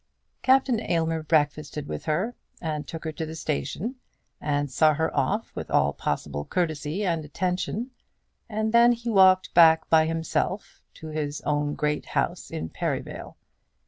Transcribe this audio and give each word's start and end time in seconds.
Captain 0.41 0.79
Aylmer 0.81 1.21
breakfasted 1.21 1.87
with 1.87 2.05
her, 2.05 2.33
and 2.59 2.87
took 2.87 3.03
her 3.03 3.11
to 3.11 3.23
the 3.23 3.35
station, 3.35 3.97
and 4.41 4.71
saw 4.71 4.95
her 4.95 5.15
off 5.15 5.55
with 5.55 5.69
all 5.69 5.93
possible 5.93 6.43
courtesy 6.43 7.05
and 7.05 7.23
attention, 7.23 7.91
and 8.49 8.73
then 8.73 8.93
he 8.93 9.11
walked 9.11 9.53
back 9.53 9.87
by 9.91 10.07
himself 10.07 10.81
to 10.95 11.09
his 11.09 11.39
own 11.41 11.75
great 11.75 12.07
house 12.07 12.49
in 12.49 12.67
Perivale. 12.67 13.35